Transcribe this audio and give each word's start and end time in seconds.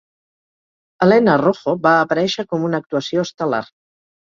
Helena 1.05 1.35
Rojo 1.43 1.77
va 1.85 1.93
aparèixer 1.99 2.47
com 2.55 2.67
una 2.71 2.83
actuació 2.85 3.29
estel·lar. 3.31 3.65